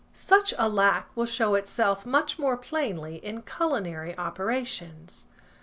Such 0.13 0.51
a 0.57 0.67
lack 0.67 1.15
will 1.15 1.27
show 1.27 1.53
itself 1.53 2.07
much 2.07 2.39
more 2.39 2.57
plainly 2.57 3.17
in 3.17 3.43
culinary 3.43 4.17
operations. 4.17 5.27